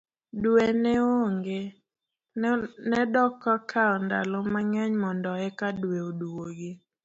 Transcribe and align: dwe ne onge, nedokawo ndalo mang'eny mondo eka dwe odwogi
dwe 0.43 0.65
ne 0.81 0.93
onge, 1.21 1.59
nedokawo 2.89 3.95
ndalo 4.05 4.37
mang'eny 4.53 4.93
mondo 5.03 5.31
eka 5.47 5.67
dwe 5.81 5.97
odwogi 6.09 6.71